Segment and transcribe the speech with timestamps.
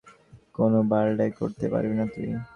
[0.55, 2.27] কোনো বালডাই করতে পারবি না তুই!